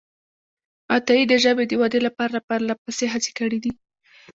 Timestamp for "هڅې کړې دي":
3.13-3.71